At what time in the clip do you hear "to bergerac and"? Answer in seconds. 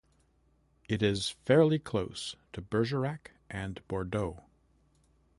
2.53-3.87